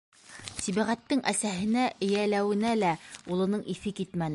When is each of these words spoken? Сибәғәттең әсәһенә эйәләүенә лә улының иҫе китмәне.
Сибәғәттең 0.67 1.21
әсәһенә 1.33 1.85
эйәләүенә 2.07 2.75
лә 2.83 2.95
улының 3.35 3.67
иҫе 3.77 3.97
китмәне. 4.03 4.29